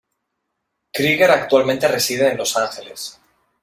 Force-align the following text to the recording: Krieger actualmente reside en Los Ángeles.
Krieger 0.91 1.29
actualmente 1.29 1.87
reside 1.87 2.31
en 2.31 2.37
Los 2.37 2.57
Ángeles. 2.57 3.19